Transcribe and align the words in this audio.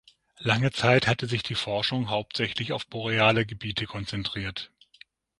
Lange 0.39 0.71
Zeit 0.71 1.05
hatte 1.05 1.27
sich 1.27 1.43
die 1.43 1.53
Forschung 1.53 2.09
hauptsächlich 2.09 2.71
auf 2.73 2.87
boreale 2.87 3.45
Gebiete 3.45 3.85
konzentriert. 3.85 4.71